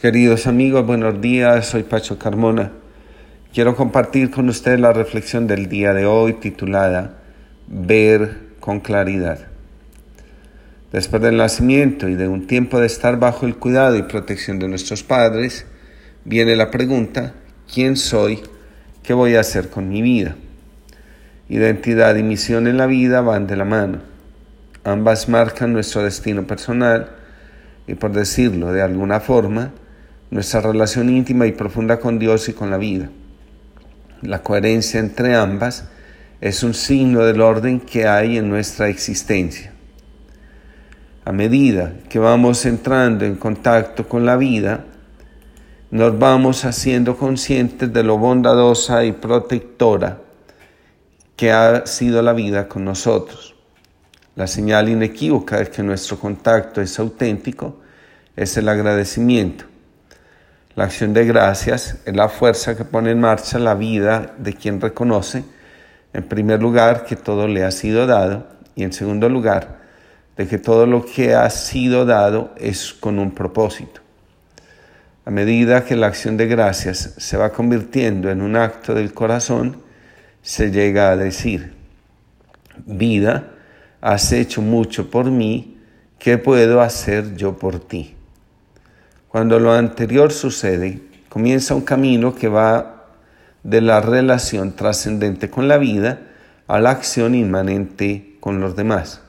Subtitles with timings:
[0.00, 2.70] Queridos amigos, buenos días, soy Pacho Carmona.
[3.52, 7.18] Quiero compartir con ustedes la reflexión del día de hoy titulada
[7.66, 9.40] Ver con claridad.
[10.92, 14.68] Después del nacimiento y de un tiempo de estar bajo el cuidado y protección de
[14.68, 15.66] nuestros padres,
[16.24, 17.34] viene la pregunta,
[17.74, 18.38] ¿quién soy?
[19.02, 20.36] ¿Qué voy a hacer con mi vida?
[21.48, 23.98] Identidad y misión en la vida van de la mano.
[24.84, 27.10] Ambas marcan nuestro destino personal
[27.88, 29.72] y por decirlo de alguna forma,
[30.30, 33.08] nuestra relación íntima y profunda con Dios y con la vida.
[34.22, 35.88] La coherencia entre ambas
[36.40, 39.72] es un signo del orden que hay en nuestra existencia.
[41.24, 44.84] A medida que vamos entrando en contacto con la vida,
[45.90, 50.20] nos vamos haciendo conscientes de lo bondadosa y protectora
[51.36, 53.54] que ha sido la vida con nosotros.
[54.36, 57.80] La señal inequívoca de que nuestro contacto es auténtico
[58.36, 59.64] es el agradecimiento
[60.78, 64.80] la acción de gracias es la fuerza que pone en marcha la vida de quien
[64.80, 65.42] reconoce,
[66.12, 69.80] en primer lugar, que todo le ha sido dado y en segundo lugar,
[70.36, 74.02] de que todo lo que ha sido dado es con un propósito.
[75.24, 79.82] A medida que la acción de gracias se va convirtiendo en un acto del corazón,
[80.42, 81.74] se llega a decir,
[82.86, 83.50] vida,
[84.00, 85.76] has hecho mucho por mí,
[86.20, 88.14] ¿qué puedo hacer yo por ti?
[89.28, 93.04] Cuando lo anterior sucede, comienza un camino que va
[93.62, 96.20] de la relación trascendente con la vida
[96.66, 99.20] a la acción inmanente con los demás.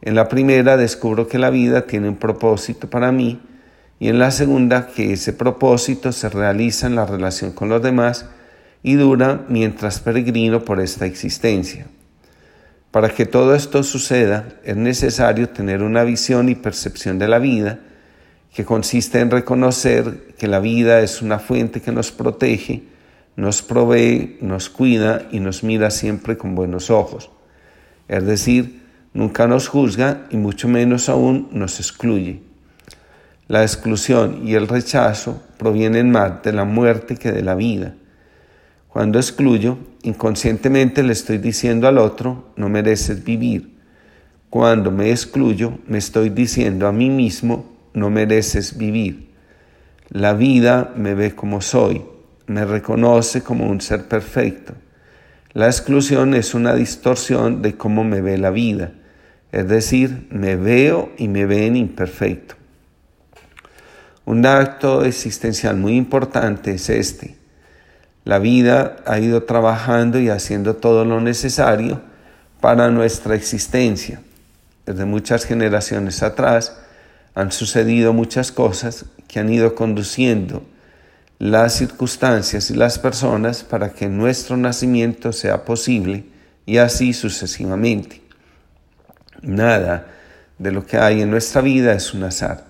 [0.00, 3.38] En la primera descubro que la vida tiene un propósito para mí
[4.00, 8.26] y en la segunda que ese propósito se realiza en la relación con los demás
[8.82, 11.86] y dura mientras peregrino por esta existencia.
[12.90, 17.78] Para que todo esto suceda es necesario tener una visión y percepción de la vida
[18.54, 22.82] que consiste en reconocer que la vida es una fuente que nos protege,
[23.34, 27.30] nos provee, nos cuida y nos mira siempre con buenos ojos.
[28.08, 28.82] Es decir,
[29.14, 32.42] nunca nos juzga y mucho menos aún nos excluye.
[33.48, 37.94] La exclusión y el rechazo provienen más de la muerte que de la vida.
[38.88, 43.78] Cuando excluyo, inconscientemente le estoy diciendo al otro, no mereces vivir.
[44.50, 49.30] Cuando me excluyo, me estoy diciendo a mí mismo, no mereces vivir.
[50.08, 52.04] La vida me ve como soy,
[52.46, 54.74] me reconoce como un ser perfecto.
[55.52, 58.92] La exclusión es una distorsión de cómo me ve la vida,
[59.52, 62.54] es decir, me veo y me ven imperfecto.
[64.24, 67.36] Un acto existencial muy importante es este.
[68.24, 72.00] La vida ha ido trabajando y haciendo todo lo necesario
[72.60, 74.22] para nuestra existencia.
[74.86, 76.78] Desde muchas generaciones atrás,
[77.34, 80.62] han sucedido muchas cosas que han ido conduciendo
[81.38, 86.24] las circunstancias y las personas para que nuestro nacimiento sea posible
[86.66, 88.22] y así sucesivamente.
[89.40, 90.06] Nada
[90.58, 92.66] de lo que hay en nuestra vida es un azar.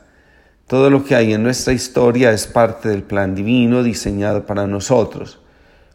[0.66, 5.40] Todo lo que hay en nuestra historia es parte del plan divino diseñado para nosotros.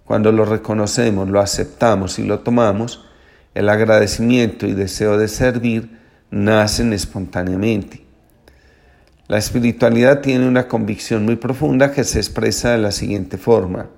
[0.06, 3.06] Cuando lo reconocemos, lo aceptamos y lo tomamos,
[3.56, 5.98] el agradecimiento y deseo de servir
[6.30, 8.07] nacen espontáneamente.
[9.28, 13.90] La espiritualidad tiene una convicción muy profunda que se expresa de la siguiente forma.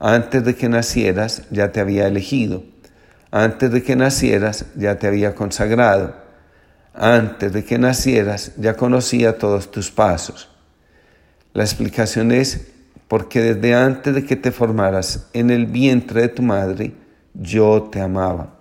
[0.00, 2.64] Antes de que nacieras ya te había elegido.
[3.30, 6.16] Antes de que nacieras ya te había consagrado.
[6.94, 10.48] Antes de que nacieras ya conocía todos tus pasos.
[11.52, 12.72] La explicación es
[13.06, 16.92] porque desde antes de que te formaras en el vientre de tu madre,
[17.34, 18.54] yo te amaba.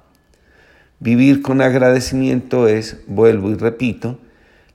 [1.00, 4.20] Vivir con agradecimiento es, vuelvo y repito,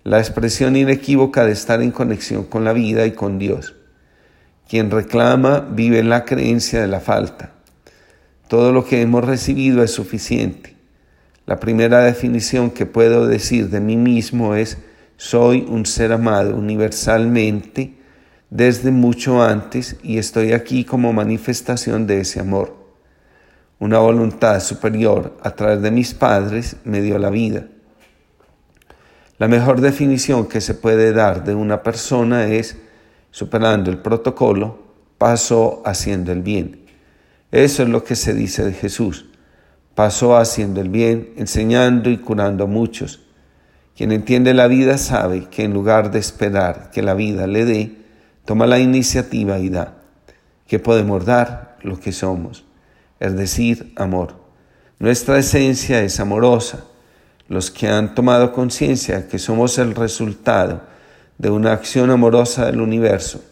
[0.04, 3.74] la expresión inequívoca de estar en conexión con la vida y con Dios.
[4.68, 7.52] Quien reclama vive en la creencia de la falta.
[8.48, 10.76] Todo lo que hemos recibido es suficiente.
[11.46, 14.76] La primera definición que puedo decir de mí mismo es
[15.16, 17.94] soy un ser amado universalmente
[18.50, 22.76] desde mucho antes y estoy aquí como manifestación de ese amor.
[23.78, 27.68] Una voluntad superior a través de mis padres me dio la vida.
[29.44, 32.78] La mejor definición que se puede dar de una persona es,
[33.30, 34.78] superando el protocolo,
[35.18, 36.86] pasó haciendo el bien.
[37.52, 39.26] Eso es lo que se dice de Jesús.
[39.94, 43.20] Pasó haciendo el bien, enseñando y curando a muchos.
[43.94, 47.98] Quien entiende la vida sabe que en lugar de esperar que la vida le dé,
[48.46, 49.98] toma la iniciativa y da.
[50.66, 51.76] ¿Qué podemos dar?
[51.82, 52.64] Lo que somos,
[53.20, 54.36] es decir, amor.
[54.98, 56.86] Nuestra esencia es amorosa
[57.48, 60.82] los que han tomado conciencia que somos el resultado
[61.38, 63.42] de una acción amorosa del universo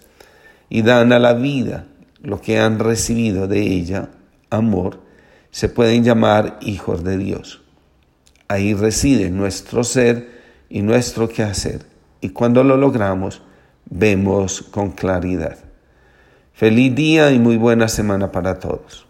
[0.68, 1.86] y dan a la vida
[2.22, 4.08] lo que han recibido de ella,
[4.48, 5.00] amor,
[5.50, 7.62] se pueden llamar hijos de Dios.
[8.48, 10.40] Ahí reside nuestro ser
[10.70, 11.84] y nuestro quehacer.
[12.20, 13.42] Y cuando lo logramos,
[13.90, 15.58] vemos con claridad.
[16.54, 19.06] Feliz día y muy buena semana para todos.